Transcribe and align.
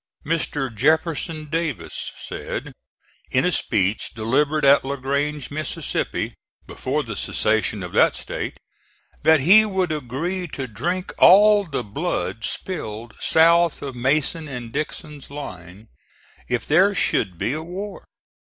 Mr. 0.25 0.73
Jefferson 0.73 1.45
Davis 1.47 2.11
said 2.17 2.73
in 3.29 3.45
a 3.45 3.51
speech, 3.51 4.15
delivered 4.15 4.65
at 4.65 4.83
La 4.83 4.95
Grange, 4.95 5.51
Mississippi, 5.51 6.33
before 6.65 7.03
the 7.03 7.15
secession 7.15 7.83
of 7.83 7.93
that 7.93 8.15
State, 8.15 8.57
that 9.21 9.41
he 9.41 9.63
would 9.63 9.91
agree 9.91 10.47
to 10.47 10.67
drink 10.67 11.13
all 11.19 11.65
the 11.65 11.83
blood 11.83 12.43
spilled 12.43 13.13
south 13.19 13.83
of 13.83 13.95
Mason 13.95 14.47
and 14.47 14.71
Dixon's 14.73 15.29
line 15.29 15.87
if 16.49 16.65
there 16.65 16.95
should 16.95 17.37
be 17.37 17.53
a 17.53 17.61
war. 17.61 18.03